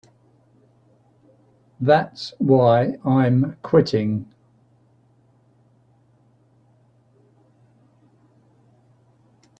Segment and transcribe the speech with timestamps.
[1.79, 4.33] That's why I'm quitting.